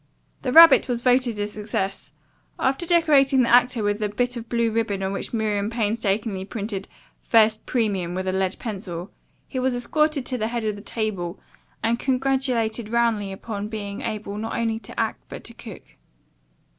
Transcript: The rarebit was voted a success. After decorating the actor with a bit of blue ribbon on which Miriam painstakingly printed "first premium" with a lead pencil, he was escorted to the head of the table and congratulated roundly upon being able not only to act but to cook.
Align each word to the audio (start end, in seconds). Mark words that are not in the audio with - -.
The 0.41 0.51
rarebit 0.51 0.87
was 0.87 1.03
voted 1.03 1.39
a 1.39 1.45
success. 1.45 2.11
After 2.57 2.87
decorating 2.87 3.43
the 3.43 3.49
actor 3.53 3.83
with 3.83 4.01
a 4.01 4.09
bit 4.09 4.35
of 4.35 4.49
blue 4.49 4.71
ribbon 4.71 5.03
on 5.03 5.13
which 5.13 5.31
Miriam 5.31 5.69
painstakingly 5.69 6.43
printed 6.43 6.87
"first 7.19 7.67
premium" 7.67 8.15
with 8.15 8.27
a 8.27 8.31
lead 8.31 8.55
pencil, 8.57 9.11
he 9.47 9.59
was 9.59 9.75
escorted 9.75 10.25
to 10.25 10.39
the 10.39 10.47
head 10.47 10.63
of 10.65 10.75
the 10.75 10.81
table 10.81 11.39
and 11.83 11.99
congratulated 11.99 12.89
roundly 12.89 13.31
upon 13.31 13.67
being 13.67 14.01
able 14.01 14.39
not 14.39 14.55
only 14.57 14.79
to 14.79 14.99
act 14.99 15.21
but 15.29 15.43
to 15.43 15.53
cook. 15.53 15.83